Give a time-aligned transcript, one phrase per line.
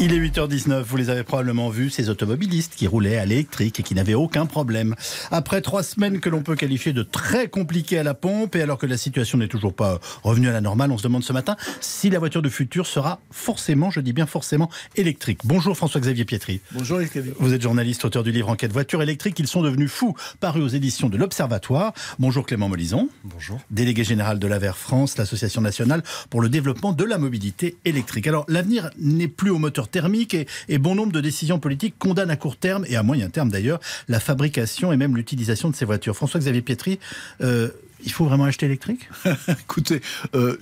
[0.00, 3.82] Il est 8h19, vous les avez probablement vus, ces automobilistes qui roulaient à l'électrique et
[3.82, 4.96] qui n'avaient aucun problème.
[5.30, 8.78] Après trois semaines que l'on peut qualifier de très compliquées à la pompe, et alors
[8.78, 11.56] que la situation n'est toujours pas revenue à la normale, on se demande ce matin
[11.80, 15.40] si la voiture de futur sera forcément, je dis bien forcément, électrique.
[15.44, 16.60] Bonjour François-Xavier Pietri.
[16.72, 17.32] Bonjour Xavier.
[17.38, 20.68] Vous êtes journaliste, auteur du livre Enquête voiture électrique, ils sont devenus fous, paru aux
[20.68, 21.92] éditions de l'Observatoire.
[22.18, 23.08] Bonjour Clément Molison.
[23.24, 23.60] Bonjour.
[23.70, 28.26] Délégué général de l'AVER France, l'association nationale pour le développement de la mobilité électrique.
[28.26, 30.36] Alors l'avenir n'est plus au moteur thermique
[30.68, 33.80] et, bon nombre de décisions politiques condamnent à court terme et à moyen terme d'ailleurs
[34.08, 36.16] la fabrication et même l'utilisation de ces voitures.
[36.16, 36.98] François-Xavier Pietri,
[37.40, 37.68] euh,
[38.04, 39.08] il faut vraiment acheter électrique
[39.48, 40.00] Écoutez,
[40.34, 40.58] euh,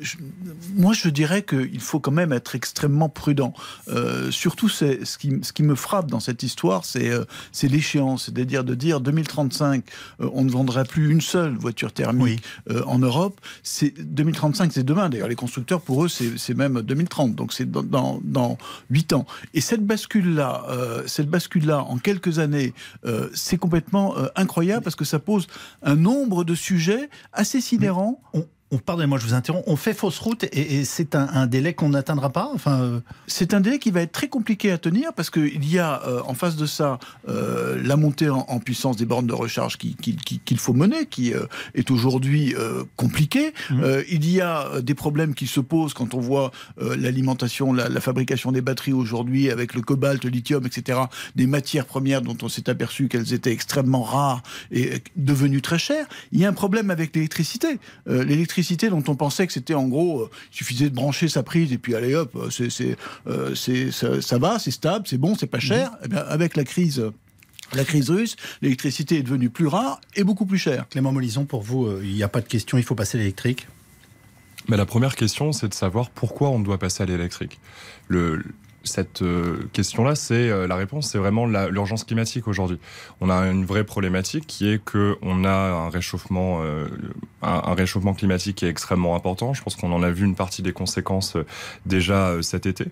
[0.75, 3.55] moi je dirais qu'il faut quand même être extrêmement prudent.
[3.89, 7.69] Euh, surtout, c'est ce qui, ce qui me frappe dans cette histoire, c'est euh, c'est
[7.69, 9.85] l'échéance, c'est-à-dire de dire 2035,
[10.21, 12.43] on ne vendra plus une seule voiture thermique
[12.87, 13.41] en Europe.
[13.63, 15.09] C'est 2035, c'est demain.
[15.09, 18.59] D'ailleurs, les constructeurs pour eux, c'est même 2030, donc c'est dans, dans, dans
[18.91, 19.27] 8 ans.
[19.55, 20.65] Et cette bascule là,
[21.07, 22.75] cette bascule là, en quelques années,
[23.35, 25.47] c'est complètement incroyable parce que ça pose
[25.83, 28.21] un nombre de sujets assez sidérant.
[28.73, 29.65] On, pardonnez-moi, je vous interromps.
[29.67, 32.51] On fait fausse route et, c'est un, délai qu'on n'atteindra pas.
[32.55, 35.79] Enfin, euh, c'est un délai qui va être très compliqué à tenir parce qu'il y
[35.79, 36.99] a euh, en face de ça
[37.29, 41.33] euh, la montée en, puissance des bornes de recharge qu'il faut mener, qui
[41.75, 42.55] est aujourd'hui
[42.97, 43.55] compliquée.
[43.71, 43.83] Mmh.
[44.11, 48.53] il y a des problèmes qui se posent quand on voit l'alimentation, la, la, fabrication
[48.53, 51.01] des batteries aujourd'hui avec le cobalt, le lithium, etc.
[51.37, 56.07] Des matières premières dont on s'est aperçu qu'elles étaient extrêmement rares et devenues très chères.
[56.33, 57.79] Il y a un problème avec l'électricité.
[58.07, 58.60] l'électricité
[58.91, 61.79] dont on pensait que c'était en gros, euh, il suffisait de brancher sa prise et
[61.79, 65.59] puis allez hop, euh, c'est, euh, c'est, ça, va, c'est stable, c'est bon, c'est pas
[65.59, 65.91] cher.
[66.03, 66.11] Mhm.
[66.13, 67.05] Eh avec la crise
[67.73, 70.89] la crise russe, l'électricité est devenue plus rare et beaucoup plus chère.
[70.89, 73.69] Clément Molison, pour vous, il n'y a pas de question, il faut passer à l'électrique?
[74.69, 77.61] Mais la première question, c'est de savoir pourquoi on doit passer à l'électrique.
[78.09, 78.43] Le,
[78.83, 82.79] cette euh, question-là, c'est euh, la réponse, c'est vraiment l'urgence climatique aujourd'hui.
[83.21, 86.89] On a une vraie problématique qui est que on a un réchauffement, euh,
[87.43, 89.55] un, réchauffement climatique qui est extrêmement important.
[89.55, 91.37] Je pense qu'on en a vu une partie des conséquences
[91.87, 92.87] déjà cet été.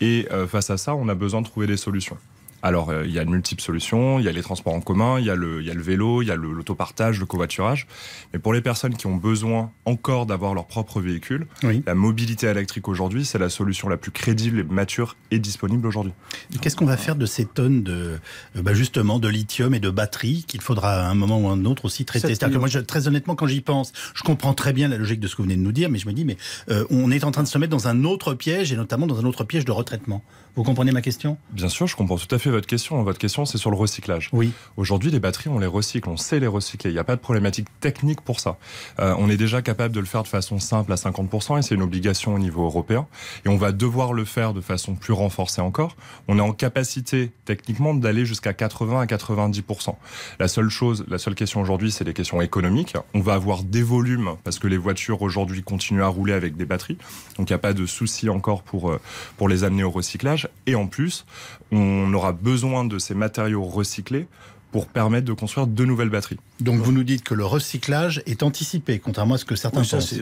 [0.00, 2.16] Et face à ça, on a besoin de trouver des solutions.
[2.66, 4.18] Alors, euh, il y a de multiples solutions.
[4.18, 5.82] Il y a les transports en commun, il y a le, il y a le
[5.82, 7.86] vélo, il y a l'autopartage, le, covoiturage.
[8.32, 12.88] Mais pour les personnes qui ont besoin encore d'avoir leur propre véhicule, la mobilité électrique
[12.88, 16.12] aujourd'hui, c'est la solution la plus crédible et mature et disponible aujourd'hui.
[16.60, 18.18] Qu'est-ce qu'on va faire de ces tonnes de,
[18.56, 21.52] euh, bah justement, de lithium et de batteries qu'il faudra à un moment ou à
[21.52, 22.34] un autre aussi traiter?
[22.34, 25.36] Que moi, très honnêtement, quand j'y pense, je comprends très bien la logique de ce
[25.36, 26.36] que vous venez de nous dire, mais je me dis, mais
[26.68, 29.20] euh, on est en train de se mettre dans un autre piège et notamment dans
[29.20, 30.24] un autre piège de retraitement.
[30.56, 31.36] Vous comprenez ma question?
[31.50, 33.02] Bien sûr, je comprends tout à fait votre question.
[33.02, 34.30] Votre question, c'est sur le recyclage.
[34.32, 34.52] Oui.
[34.76, 36.90] Aujourd'hui, les batteries, on les recycle, on sait les recycler.
[36.90, 38.56] Il n'y a pas de problématique technique pour ça.
[38.98, 41.74] Euh, on est déjà capable de le faire de façon simple à 50% et c'est
[41.74, 43.06] une obligation au niveau européen.
[43.44, 45.96] Et on va devoir le faire de façon plus renforcée encore.
[46.28, 49.94] On est en capacité techniquement d'aller jusqu'à 80 à 90%.
[50.40, 52.94] La seule chose, la seule question aujourd'hui, c'est les questions économiques.
[53.12, 56.64] On va avoir des volumes parce que les voitures aujourd'hui continuent à rouler avec des
[56.64, 56.98] batteries.
[57.36, 59.00] Donc il n'y a pas de souci encore pour, euh,
[59.36, 60.48] pour les amener au recyclage.
[60.66, 61.26] Et en plus,
[61.70, 64.28] on aura besoin de ces matériaux recyclés
[64.72, 66.38] pour permettre de construire de nouvelles batteries.
[66.60, 70.14] Donc vous nous dites que le recyclage est anticipé, contrairement à ce que certains pensent.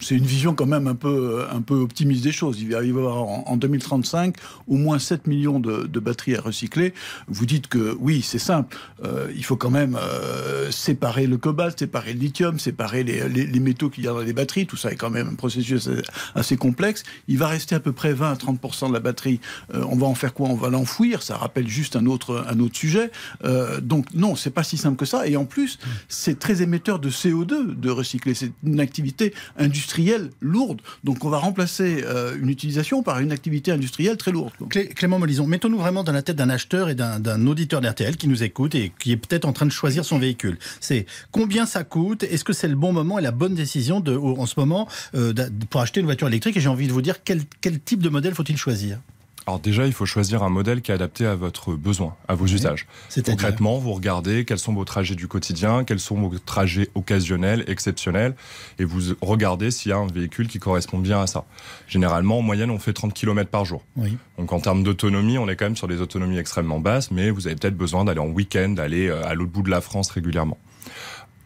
[0.00, 2.60] C'est une vision quand même un peu, un peu optimiste des choses.
[2.60, 4.36] Il va y avoir en, 2035
[4.68, 6.92] au moins 7 millions de, batteries à recycler.
[7.28, 8.76] Vous dites que oui, c'est simple.
[9.04, 13.60] Euh, il faut quand même euh, séparer le cobalt, séparer le lithium, séparer les, les,
[13.60, 14.66] métaux qu'il y a dans les batteries.
[14.66, 15.88] Tout ça est quand même un processus
[16.34, 17.02] assez, complexe.
[17.28, 19.40] Il va rester à peu près 20 à 30 de la batterie.
[19.72, 20.48] Euh, on va en faire quoi?
[20.48, 21.22] On va l'enfouir.
[21.22, 23.10] Ça rappelle juste un autre, un autre sujet.
[23.80, 25.26] Donc non, c'est pas si simple que ça.
[25.26, 28.34] Et en plus, c'est très émetteur de CO2 de recycler.
[28.34, 30.80] C'est une activité industrielle lourde.
[31.02, 34.52] Donc on va remplacer euh, une utilisation par une activité industrielle très lourde.
[34.68, 38.42] Clément Molison, mettons-nous vraiment dans la tête d'un acheteur et d'un auditeur d'RTL qui nous
[38.42, 40.58] écoute et qui est peut-être en train de choisir son véhicule.
[40.80, 42.22] C'est combien ça coûte?
[42.22, 45.32] Est-ce que c'est le bon moment et la bonne décision de, en ce moment euh,
[45.70, 46.56] pour acheter une voiture électrique?
[46.56, 48.98] Et j'ai envie de vous dire quel type de modèle faut-il choisir?
[49.46, 52.46] Alors déjà, il faut choisir un modèle qui est adapté à votre besoin, à vos
[52.46, 52.86] usages.
[53.26, 58.34] Concrètement, vous regardez quels sont vos trajets du quotidien, quels sont vos trajets occasionnels, exceptionnels,
[58.78, 61.44] et vous regardez s'il y a un véhicule qui correspond bien à ça.
[61.88, 63.82] Généralement, en moyenne, on fait 30 km par jour.
[63.96, 64.16] Oui.
[64.38, 67.46] Donc en termes d'autonomie, on est quand même sur des autonomies extrêmement basses, mais vous
[67.46, 70.58] avez peut-être besoin d'aller en week-end, d'aller euh, à l'autre bout de la France régulièrement.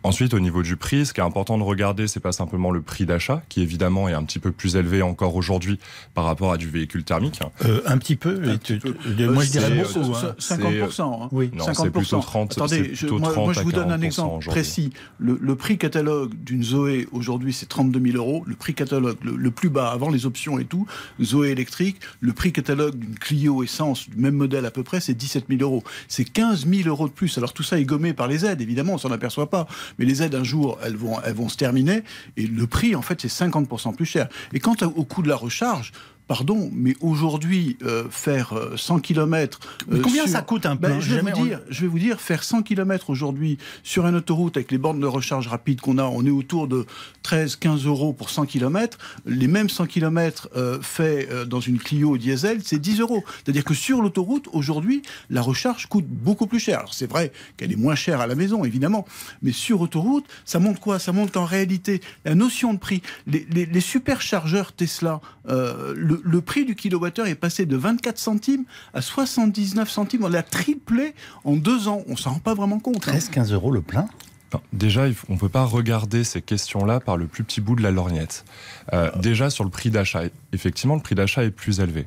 [0.05, 2.81] Ensuite, au niveau du prix, ce qui est important de regarder, c'est pas simplement le
[2.81, 5.79] prix d'achat, qui évidemment est un petit peu plus élevé encore aujourd'hui
[6.15, 7.41] par rapport à du véhicule thermique.
[7.65, 8.41] Euh, un petit peu.
[8.45, 8.95] Un et petit tu- peu.
[8.95, 10.15] tu- moi, je c'est- dirais euh, beaucoup.
[10.15, 10.35] hein.
[10.39, 11.23] c'est- 50%.
[11.25, 11.29] hein.
[11.33, 11.51] Oui.
[11.53, 11.83] Non, 50%.
[11.83, 14.93] c'est plutôt 30, Attendez, je, moi, 30 moi, je vous donne un 40% exemple précis.
[15.19, 18.45] Le, le prix catalogue d'une Zoé aujourd'hui, c'est 32 000 euros.
[18.47, 20.87] Le prix catalogue le, le plus bas, avant les options et tout,
[21.21, 25.15] Zoé électrique, le prix catalogue d'une Clio essence du même modèle à peu près, c'est
[25.15, 25.83] 17 000 euros.
[26.07, 27.37] C'est 15 000 euros de plus.
[27.37, 29.67] Alors tout ça est gommé par les aides, évidemment, on s'en aperçoit pas.
[29.99, 32.03] Mais les aides, un jour, elles vont, vont se terminer.
[32.37, 34.29] Et le prix, en fait, c'est 50% plus cher.
[34.53, 35.93] Et quant au coût de la recharge,
[36.29, 39.59] Pardon, mais aujourd'hui, euh, faire euh, 100 km.
[39.89, 41.99] Mais combien ça coûte un Ben, plein je, vais vous on- dire, je vais vous
[41.99, 45.97] dire, faire 100 km aujourd'hui sur une autoroute avec les bornes de recharge rapide qu'on
[45.97, 46.85] a, on est autour de
[47.25, 48.99] 13-15 euros pour 100 km.
[49.25, 53.25] Les mêmes 100 km euh, faits euh, dans une Clio diesel, c'est 10 euros.
[53.43, 56.81] C'est-à-dire que sur l'autoroute, aujourd'hui, la recharge coûte beaucoup plus cher.
[56.81, 59.07] Alors c'est vrai qu'elle est moins chère à la maison, évidemment,
[59.41, 60.99] mais sur autoroute, ça montre quoi?
[60.99, 66.31] Ça montre qu'en réalité, la notion de prix, les, les, les superchargeurs Tesla, euh, le,
[66.31, 70.25] le prix du kilowattheure est passé de 24 centimes à 79 centimes.
[70.25, 72.03] On l'a triplé en deux ans.
[72.09, 73.09] On s'en rend pas vraiment compte.
[73.09, 73.13] hein.
[73.13, 74.09] 13-15 euros le plein
[74.55, 77.83] Non, Déjà, on ne peut pas regarder ces questions-là par le plus petit bout de
[77.83, 78.45] la lorgnette.
[78.93, 80.23] Euh, déjà, sur le prix d'achat,
[80.53, 82.07] effectivement, le prix d'achat est plus élevé.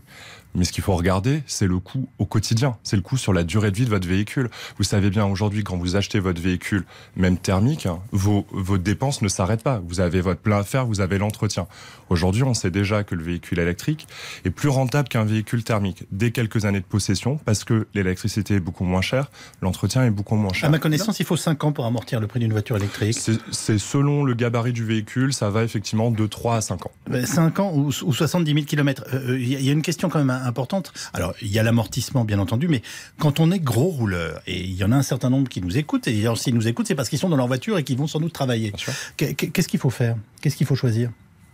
[0.56, 2.76] Mais ce qu'il faut regarder, c'est le coût au quotidien.
[2.84, 4.50] C'est le coût sur la durée de vie de votre véhicule.
[4.78, 6.84] Vous savez bien, aujourd'hui, quand vous achetez votre véhicule,
[7.16, 9.82] même thermique, hein, vos, vos dépenses ne s'arrêtent pas.
[9.88, 11.68] Vous avez votre plein à faire, vous avez l'entretien.
[12.10, 14.08] Aujourd'hui, on sait déjà que le véhicule électrique
[14.44, 18.60] est plus rentable qu'un véhicule thermique dès quelques années de possession parce que l'électricité est
[18.60, 19.32] beaucoup moins chère,
[19.62, 20.68] l'entretien est beaucoup moins cher.
[20.68, 23.18] À ma connaissance, il faut 5 ans pour amortir le prix d'une voiture électrique.
[23.52, 26.92] C'est selon le gabarit du véhicule, ça va effectivement de 3 à 5 ans.
[27.24, 29.04] 5 ans ou, ou 70 000 km.
[29.30, 30.94] Il y, a- il y a une question quand même importante.
[31.14, 32.82] Alors, il y a l'amortissement, bien entendu, mais
[33.20, 35.78] quand on est gros rouleur, et il y en a un certain nombre qui nous
[35.78, 38.08] écoutent, et s'ils nous écoutent, c'est parce qu'ils sont dans leur voiture et qu'ils vont
[38.08, 38.74] sans doute travailler.
[39.18, 40.16] Qu'est-ce qu'il faut faire?
[40.42, 41.12] Qu'est-ce qu'il faut choisir?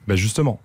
[0.08, 0.62] Ben justement,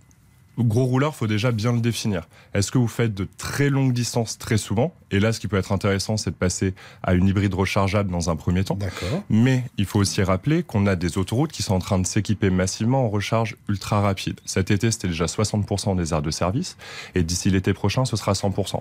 [0.59, 2.29] gros rouleur, faut déjà bien le définir.
[2.55, 4.95] Est-ce que vous faites de très longues distances très souvent?
[5.11, 8.31] Et là, ce qui peut être intéressant, c'est de passer à une hybride rechargeable dans
[8.31, 8.77] un premier temps.
[8.77, 9.23] D'accord.
[9.29, 12.51] Mais il faut aussi rappeler qu'on a des autoroutes qui sont en train de s'équiper
[12.51, 14.41] massivement en recharge ultra rapide.
[14.45, 16.77] Cet été, c'était déjà 60% des aires de service,
[17.15, 18.81] et d'ici l'été prochain, ce sera 100%.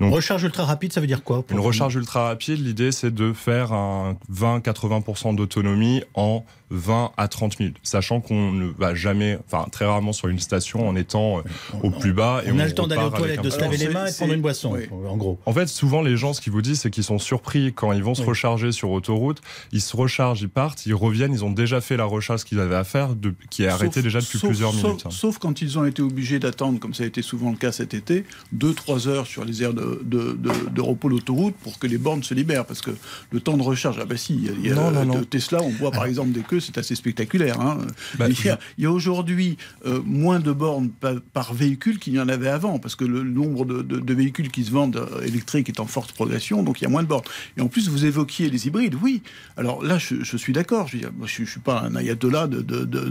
[0.00, 3.32] Donc, Recharge ultra rapide, ça veut dire quoi Une recharge ultra rapide, l'idée c'est de
[3.32, 9.66] faire un 20-80% d'autonomie en 20 à 30 minutes, sachant qu'on ne va jamais, enfin
[9.70, 11.42] très rarement sur une station en étant euh,
[11.82, 12.42] au plus bas.
[12.46, 14.16] Et On a le temps d'aller aux toilettes, de se laver les mains et de
[14.16, 14.88] prendre une boisson, oui.
[15.08, 15.38] en gros.
[15.46, 18.02] En fait, souvent les gens, ce qu'ils vous disent, c'est qu'ils sont surpris quand ils
[18.02, 18.28] vont se Oui.
[18.28, 19.40] recharger sur autoroute.
[19.72, 22.74] Ils se rechargent, ils partent, ils reviennent, ils ont déjà fait la recharge qu'ils avaient
[22.76, 25.02] à faire, de, qui est arrêtée déjà depuis sauf- plusieurs sauf- minutes.
[25.06, 25.10] hein.
[25.10, 27.94] Sauf quand ils ont été obligés d'attendre, comme ça a été souvent le cas cet
[27.94, 28.24] été,
[28.56, 32.22] 2-3 heures sur les aires de, de, de- de repos d'autoroute pour que les bornes
[32.22, 32.64] se libèrent.
[32.66, 32.90] Parce que
[33.30, 35.00] le temps de recharge, ah bah si, il y a, il y a, Non, non,
[35.00, 35.24] euh, non.
[35.24, 37.60] Tesla, on voit par exemple des queues, c'est assez spectaculaire.
[37.60, 37.78] hein.
[38.18, 38.36] Bah, il
[38.78, 39.56] y a, aujourd'hui
[39.86, 40.90] euh, moins de bornes
[41.32, 44.50] par, véhicule qu'il y en avait avant, parce que le nombre de, de- de véhicules
[44.50, 47.08] qui se vendent euh, électriques est en forte progression, donc il y a moins de
[47.08, 47.24] bornes.
[47.56, 49.22] Et en plus, vous évoquiez les hybrides, oui.
[49.56, 52.60] Alors là, je, je suis d'accord, je, je suis pas un ayatollah de,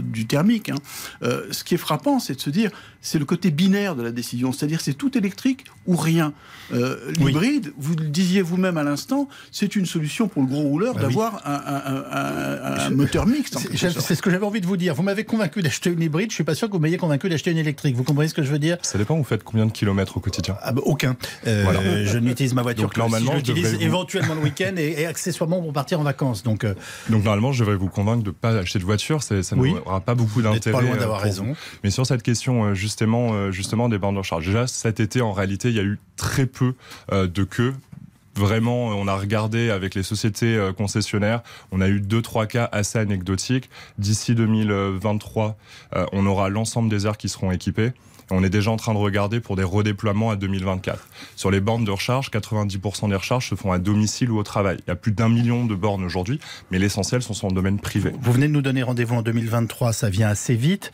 [0.00, 0.68] du thermique.
[0.70, 0.76] hein.
[1.22, 4.12] Euh, ce qui est frappant, c'est de se dire, c'est le côté binaire de la
[4.12, 6.32] décision, c'est-à-dire c'est tout électrique ou rien.
[6.72, 7.26] Euh, Oui.
[7.26, 11.00] L'hybride, vous le disiez vous-même à l'instant, c'est une solution pour le gros rouleur Bah
[11.02, 11.06] oui.
[11.08, 13.58] d'avoir un, un- un- un- un moteur mixte.
[13.76, 14.94] C'est ce que j'avais envie de vous dire.
[14.94, 16.30] Vous m'avez convaincu d'acheter une hybride.
[16.30, 17.75] Je suis pas sûr que vous m'ayez convaincu d'acheter une électrique.
[17.94, 18.78] Vous comprenez ce que je veux dire?
[18.82, 20.56] Ça dépend, vous faites combien de kilomètres au quotidien?
[20.62, 21.16] Ah bah, Aucun.
[21.46, 22.04] Euh, Voilà.
[22.04, 24.94] Je n'utilise ma voiture Donc, que normalement, je je l'utilise vous- éventuellement le week-end et,
[25.02, 26.42] et accessoirement pour partir en vacances.
[26.42, 26.74] Donc, euh,
[27.10, 29.74] Donc normalement, je devrais vous convaincre de ne pas acheter de voiture, ça Oui.
[29.74, 30.72] n'aura pas beaucoup d'intérêt.
[30.76, 31.24] pas loin euh, d'avoir vous.
[31.24, 31.56] raison.
[31.84, 35.68] Mais sur cette question justement, justement des bornes de recharge, déjà cet été en réalité
[35.70, 36.74] il y a eu très peu
[37.12, 37.74] de queues.
[38.36, 42.46] Vraiment, euh, on a regardé avec les sociétés euh, concessionnaires, on a eu deux trois
[42.46, 43.70] cas assez anecdotiques.
[43.98, 45.56] D'ici 2023,
[45.94, 47.92] euh, on aura l'ensemble des aires qui seront équipées.
[48.30, 50.98] On est déjà en train de regarder pour des redéploiements à 2024.
[51.36, 54.78] Sur les bornes de recharge, 90% des recharges se font à domicile ou au travail.
[54.86, 56.40] Il y a plus d'un million de bornes aujourd'hui,
[56.72, 58.12] mais l'essentiel sont sur le domaine privé.
[58.20, 59.92] Vous venez de nous donner rendez-vous en 2023.
[59.92, 60.90] Ça vient assez vite.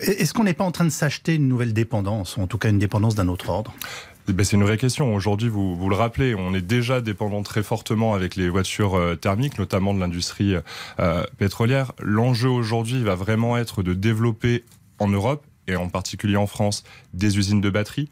[0.00, 2.70] Est-ce qu'on n'est pas en train de s'acheter une nouvelle dépendance, ou en tout cas
[2.70, 3.74] une dépendance d'un autre ordre?
[4.32, 5.14] Ben, c'est une vraie question.
[5.14, 9.14] Aujourd'hui, vous, vous le rappelez, on est déjà dépendant très fortement avec les voitures euh,
[9.14, 10.54] thermiques, notamment de l'industrie
[11.00, 11.92] euh, pétrolière.
[12.00, 14.64] L'enjeu aujourd'hui va vraiment être de développer
[14.98, 18.08] en Europe et en particulier en France des usines de batteries.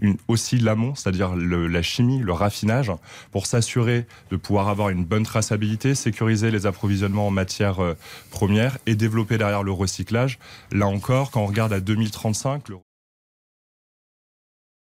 [0.00, 2.90] Une, aussi l'amont, c'est-à-dire la chimie, le raffinage,
[3.30, 7.96] pour s'assurer de pouvoir avoir une bonne traçabilité, sécuriser les approvisionnements en matières euh,
[8.30, 10.38] premières et développer derrière le recyclage.
[10.72, 12.76] Là encore, quand on regarde à 2035, le